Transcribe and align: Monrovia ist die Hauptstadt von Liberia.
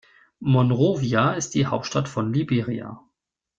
Monrovia 0.39 1.33
ist 1.33 1.53
die 1.53 1.67
Hauptstadt 1.67 2.09
von 2.09 2.33
Liberia. 2.33 3.03